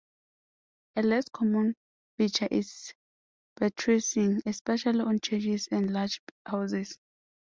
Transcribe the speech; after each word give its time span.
A 0.95 1.03
less 1.03 1.29
common 1.29 1.75
feature 2.17 2.47
is 2.49 2.91
buttressing, 3.55 4.41
especially 4.47 5.01
on 5.01 5.19
churches 5.19 5.67
and 5.71 5.91
larger 5.93 6.21
houses. 6.43 6.97